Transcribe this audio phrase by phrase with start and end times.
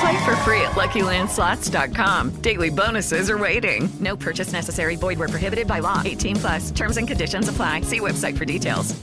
[0.00, 2.40] Play for free at LuckyLandSlots.com.
[2.42, 3.88] Daily bonuses are waiting.
[4.00, 4.96] No purchase necessary.
[4.96, 6.02] Void were prohibited by law.
[6.04, 6.70] 18 plus.
[6.70, 7.82] Terms and conditions apply.
[7.82, 8.94] See website for details.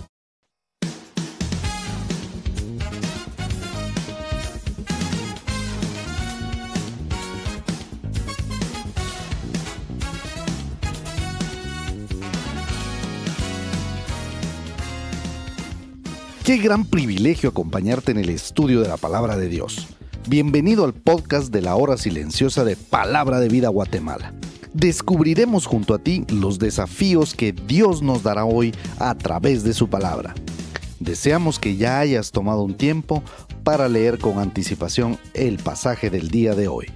[16.46, 19.95] Qué gran privilegio acompañarte en el estudio de la palabra de Dios.
[20.28, 24.34] Bienvenido al podcast de la hora silenciosa de Palabra de Vida Guatemala.
[24.74, 29.88] Descubriremos junto a ti los desafíos que Dios nos dará hoy a través de su
[29.88, 30.34] palabra.
[31.00, 33.22] Deseamos que ya hayas tomado un tiempo
[33.64, 36.88] para leer con anticipación el pasaje del día de hoy.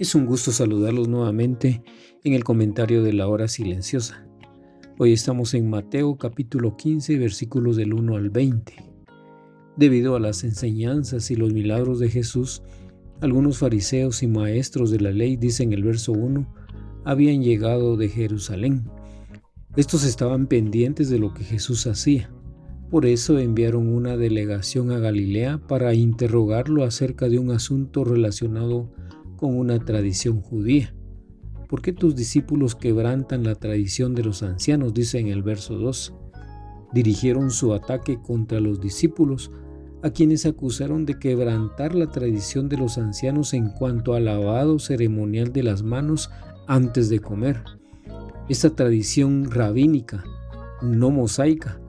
[0.00, 1.82] Es un gusto saludarlos nuevamente
[2.24, 4.26] en el comentario de la hora silenciosa.
[4.96, 8.72] Hoy estamos en Mateo capítulo 15 versículos del 1 al 20.
[9.76, 12.62] Debido a las enseñanzas y los milagros de Jesús,
[13.20, 16.50] algunos fariseos y maestros de la ley, dicen el verso 1,
[17.04, 18.88] habían llegado de Jerusalén.
[19.76, 22.30] Estos estaban pendientes de lo que Jesús hacía.
[22.88, 28.90] Por eso enviaron una delegación a Galilea para interrogarlo acerca de un asunto relacionado
[29.40, 30.94] con una tradición judía.
[31.66, 34.92] ¿Por qué tus discípulos quebrantan la tradición de los ancianos?
[34.92, 36.14] dice en el verso 2.
[36.92, 39.50] Dirigieron su ataque contra los discípulos,
[40.02, 45.54] a quienes acusaron de quebrantar la tradición de los ancianos en cuanto al lavado ceremonial
[45.54, 46.30] de las manos
[46.66, 47.62] antes de comer.
[48.50, 50.22] Esta tradición rabínica,
[50.82, 51.80] no mosaica,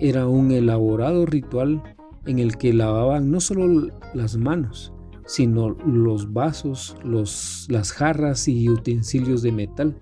[0.00, 1.82] era un elaborado ritual
[2.24, 4.94] en el que lavaban no solo las manos,
[5.26, 9.98] sino los vasos, los, las jarras y utensilios de metal.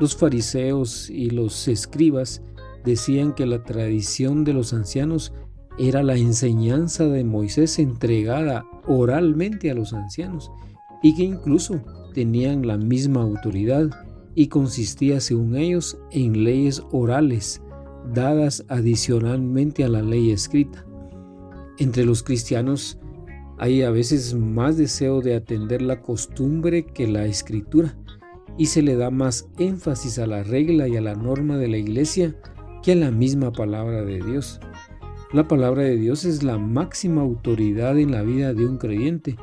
[0.00, 2.42] Los fariseos y los escribas
[2.84, 5.32] decían que la tradición de los ancianos
[5.78, 10.50] era la enseñanza de Moisés entregada oralmente a los ancianos
[11.02, 11.80] y que incluso
[12.14, 13.90] tenían la misma autoridad
[14.34, 17.62] y consistía según ellos en leyes orales
[18.12, 20.84] dadas adicionalmente a la ley escrita.
[21.78, 22.97] Entre los cristianos
[23.58, 27.96] hay a veces más deseo de atender la costumbre que la escritura
[28.56, 31.76] y se le da más énfasis a la regla y a la norma de la
[31.76, 32.36] iglesia
[32.82, 34.60] que a la misma palabra de Dios.
[35.32, 39.36] La palabra de Dios es la máxima autoridad en la vida de un creyente,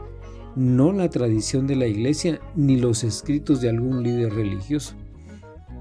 [0.56, 4.96] no la tradición de la iglesia ni los escritos de algún líder religioso.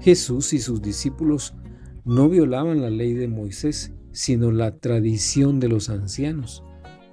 [0.01, 1.55] Jesús y sus discípulos
[2.03, 6.64] no violaban la ley de Moisés, sino la tradición de los ancianos.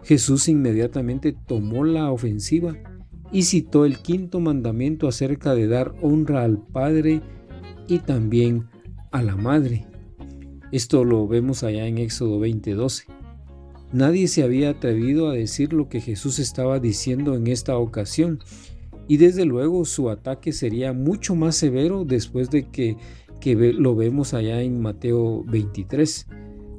[0.04, 2.76] Jesús inmediatamente tomó la ofensiva
[3.30, 7.22] y citó el quinto mandamiento acerca de dar honra al Padre
[7.88, 8.68] y también
[9.10, 9.86] a la Madre.
[10.70, 13.04] Esto lo vemos allá en Éxodo 20:12.
[13.92, 18.38] Nadie se había atrevido a decir lo que Jesús estaba diciendo en esta ocasión
[19.06, 22.96] y desde luego su ataque sería mucho más severo después de que,
[23.40, 26.26] que lo vemos allá en Mateo 23.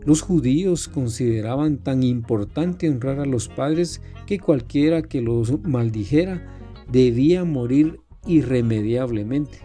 [0.05, 6.45] Los judíos consideraban tan importante honrar a los padres que cualquiera que los maldijera
[6.91, 9.59] debía morir irremediablemente.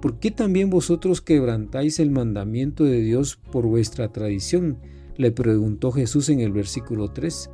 [0.00, 4.78] ¿Por qué también vosotros quebrantáis el mandamiento de Dios por vuestra tradición?
[5.16, 7.50] le preguntó Jesús en el versículo 3.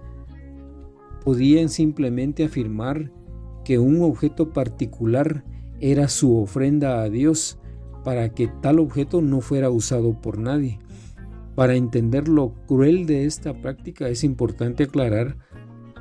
[1.25, 3.13] Podían simplemente afirmar
[3.65, 5.45] que un objeto particular
[5.81, 7.59] era su ofrenda a Dios
[8.05, 10.79] para que tal objeto no fuera usado por nadie.
[11.59, 15.39] Para entender lo cruel de esta práctica es importante aclarar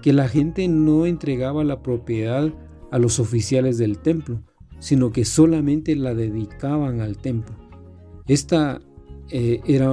[0.03, 2.53] que la gente no entregaba la propiedad
[2.91, 4.43] a los oficiales del templo,
[4.77, 7.55] sino que solamente la dedicaban al templo.
[8.27, 8.81] Esta
[9.31, 9.91] eh, era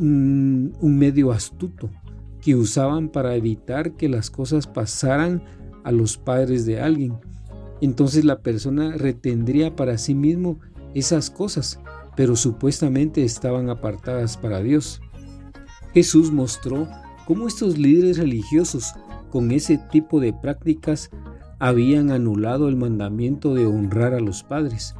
[0.00, 1.90] un, un medio astuto
[2.40, 5.44] que usaban para evitar que las cosas pasaran
[5.84, 7.14] a los padres de alguien.
[7.80, 10.58] Entonces la persona retendría para sí mismo
[10.92, 11.78] esas cosas,
[12.18, 15.00] pero supuestamente estaban apartadas para Dios.
[15.94, 16.88] Jesús mostró
[17.26, 18.92] cómo estos líderes religiosos
[19.30, 21.10] con ese tipo de prácticas
[21.60, 24.96] habían anulado el mandamiento de honrar a los padres.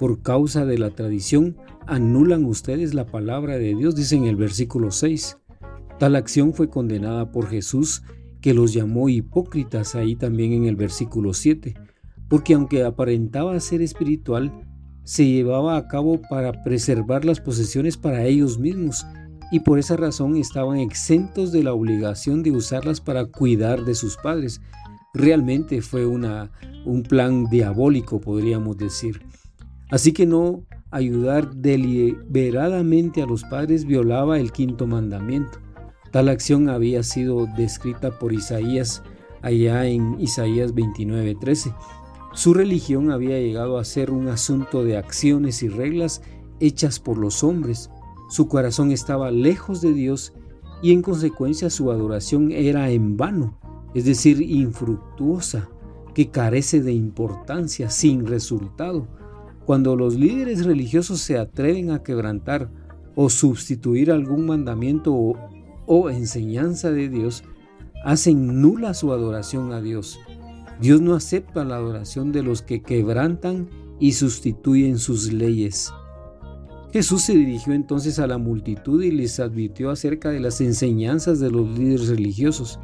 [0.00, 4.90] Por causa de la tradición, anulan ustedes la palabra de Dios, dice en el versículo
[4.90, 5.38] 6.
[6.00, 8.02] Tal acción fue condenada por Jesús,
[8.40, 11.74] que los llamó hipócritas ahí también en el versículo 7,
[12.28, 14.67] porque aunque aparentaba ser espiritual,
[15.08, 19.06] se llevaba a cabo para preservar las posesiones para ellos mismos
[19.50, 24.18] y por esa razón estaban exentos de la obligación de usarlas para cuidar de sus
[24.18, 24.60] padres.
[25.14, 29.22] Realmente fue un plan diabólico, podríamos decir.
[29.90, 35.58] Así que no ayudar deliberadamente a los padres violaba el quinto mandamiento.
[36.12, 39.02] Tal acción había sido descrita por Isaías
[39.40, 41.74] allá en Isaías 29:13.
[42.38, 46.22] Su religión había llegado a ser un asunto de acciones y reglas
[46.60, 47.90] hechas por los hombres.
[48.30, 50.32] Su corazón estaba lejos de Dios
[50.80, 53.58] y en consecuencia su adoración era en vano,
[53.92, 55.68] es decir, infructuosa,
[56.14, 59.08] que carece de importancia, sin resultado.
[59.66, 62.70] Cuando los líderes religiosos se atreven a quebrantar
[63.16, 65.36] o sustituir algún mandamiento o,
[65.86, 67.42] o enseñanza de Dios,
[68.04, 70.20] hacen nula su adoración a Dios.
[70.80, 75.92] Dios no acepta la adoración de los que quebrantan y sustituyen sus leyes.
[76.92, 81.50] Jesús se dirigió entonces a la multitud y les advirtió acerca de las enseñanzas de
[81.50, 82.78] los líderes religiosos.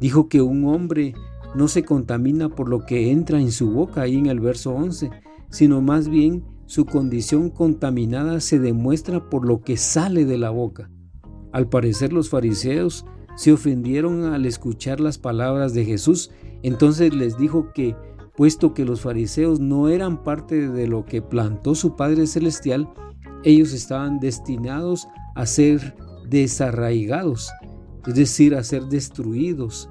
[0.00, 1.14] Dijo que un hombre
[1.54, 5.10] no se contamina por lo que entra en su boca, ahí en el verso 11,
[5.50, 10.90] sino más bien su condición contaminada se demuestra por lo que sale de la boca.
[11.52, 13.04] Al parecer los fariseos
[13.36, 16.30] se ofendieron al escuchar las palabras de Jesús
[16.64, 17.94] entonces les dijo que,
[18.36, 22.88] puesto que los fariseos no eran parte de lo que plantó su Padre Celestial,
[23.44, 25.94] ellos estaban destinados a ser
[26.28, 27.52] desarraigados,
[28.06, 29.90] es decir, a ser destruidos,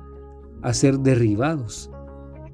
[0.64, 1.92] a ser derribados.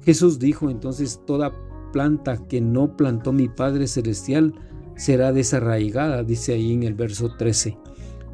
[0.02, 1.52] Jesús dijo entonces, toda
[1.90, 4.54] planta que no plantó mi Padre Celestial
[4.96, 7.78] será desarraigada, dice ahí en el verso 13.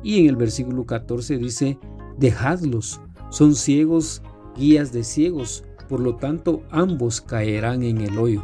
[0.02, 1.78] Y en el versículo 14 dice,
[2.18, 3.00] dejadlos,
[3.30, 4.20] son ciegos,
[4.56, 8.42] guías de ciegos, por lo tanto ambos caerán en el hoyo.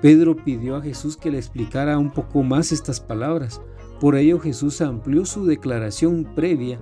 [0.00, 3.62] Pedro pidió a Jesús que le explicara un poco más estas palabras.
[4.00, 6.78] Por ello Jesús amplió su declaración previa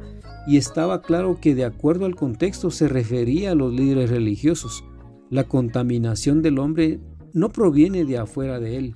[0.47, 4.85] y estaba claro que de acuerdo al contexto se refería a los líderes religiosos.
[5.31, 7.01] La contaminación del hombre
[7.33, 8.95] no proviene de afuera de él.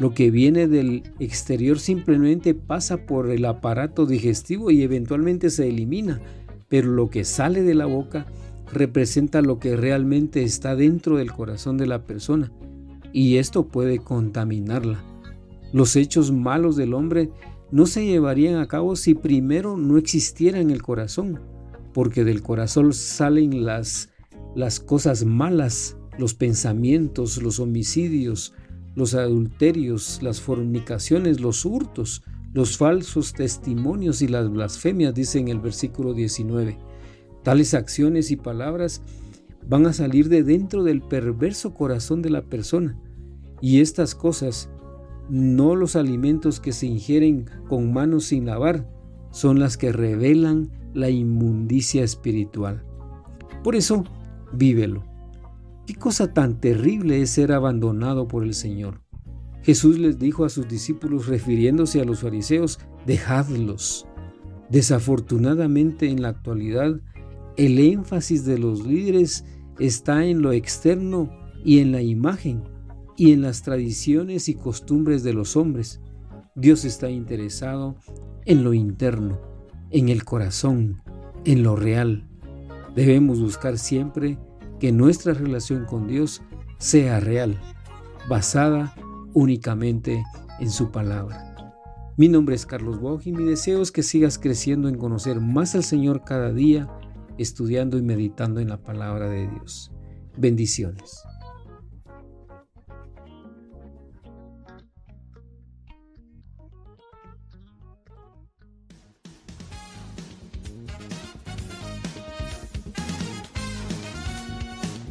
[0.00, 6.20] Lo que viene del exterior simplemente pasa por el aparato digestivo y eventualmente se elimina,
[6.68, 8.26] pero lo que sale de la boca
[8.72, 12.52] representa lo que realmente está dentro del corazón de la persona
[13.12, 15.02] y esto puede contaminarla.
[15.72, 17.30] Los hechos malos del hombre
[17.70, 21.40] no se llevarían a cabo si primero no existiera en el corazón,
[21.92, 24.10] porque del corazón salen las,
[24.54, 28.54] las cosas malas, los pensamientos, los homicidios,
[28.94, 32.22] los adulterios, las fornicaciones, los hurtos,
[32.54, 36.78] los falsos testimonios y las blasfemias, dice en el versículo 19.
[37.48, 39.00] Tales acciones y palabras
[39.66, 43.00] van a salir de dentro del perverso corazón de la persona.
[43.62, 44.68] Y estas cosas,
[45.30, 48.86] no los alimentos que se ingieren con manos sin lavar,
[49.30, 52.84] son las que revelan la inmundicia espiritual.
[53.64, 54.04] Por eso,
[54.52, 55.02] vívelo.
[55.86, 59.00] Qué cosa tan terrible es ser abandonado por el Señor.
[59.62, 64.06] Jesús les dijo a sus discípulos refiriéndose a los fariseos, dejadlos.
[64.68, 67.00] Desafortunadamente en la actualidad
[67.58, 69.44] el énfasis de los líderes
[69.80, 71.28] está en lo externo
[71.64, 72.62] y en la imagen
[73.16, 76.00] y en las tradiciones y costumbres de los hombres.
[76.54, 77.96] Dios está interesado
[78.46, 79.40] en lo interno,
[79.90, 81.02] en el corazón,
[81.44, 82.28] en lo real.
[82.94, 84.38] Debemos buscar siempre
[84.78, 86.42] que nuestra relación con Dios
[86.78, 87.60] sea real,
[88.28, 88.94] basada
[89.34, 90.22] únicamente
[90.60, 91.56] en su palabra.
[92.16, 95.74] Mi nombre es Carlos Bog y mi deseo es que sigas creciendo en conocer más
[95.74, 96.88] al Señor cada día
[97.38, 99.92] estudiando y meditando en la palabra de Dios.
[100.36, 101.22] Bendiciones.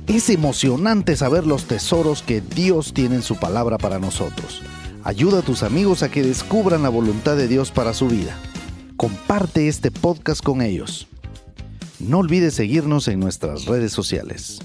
[0.08, 4.64] Es emocionante saber los tesoros que Dios tiene en su palabra para nosotros.
[5.04, 8.38] Ayuda a tus amigos a que descubran la voluntad de Dios para su vida.
[8.96, 11.08] comparte este podcast con ellos.
[12.00, 14.60] No olvides seguirnos en nuestras redes sociales.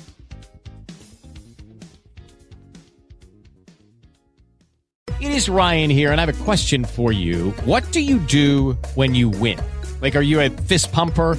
[5.21, 7.53] It is Ryan here, and I have a question for you.
[7.65, 9.59] What do you do when you win?
[10.01, 11.39] Like, are you a fist pumper?